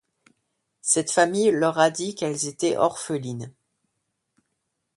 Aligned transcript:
Cette 0.81 1.11
famille 1.11 1.51
leur 1.51 1.77
a 1.77 1.91
dit 1.91 2.15
qu'elles 2.15 2.47
étaient 2.47 2.75
orphelines. 2.75 3.53